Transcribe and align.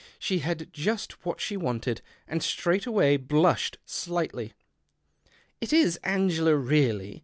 She 0.17 0.39
had 0.39 0.73
just 0.73 1.23
what 1.23 1.39
she 1.39 1.55
wanted, 1.55 2.01
and 2.27 2.41
straightway 2.41 3.17
blushed 3.17 3.77
slightly. 3.85 4.53
"It 5.61 5.71
is 5.71 5.97
Angela, 5.97 6.55
really. 6.55 7.19